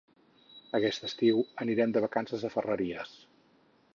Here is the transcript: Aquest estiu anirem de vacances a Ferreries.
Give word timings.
Aquest 0.77 1.05
estiu 1.07 1.43
anirem 1.65 1.95
de 1.97 2.03
vacances 2.07 2.47
a 2.49 2.53
Ferreries. 2.57 3.15